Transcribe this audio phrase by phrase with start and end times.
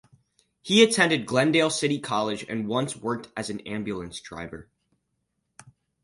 [0.63, 4.67] He attended Glendale City College and once worked as an ambulance driver.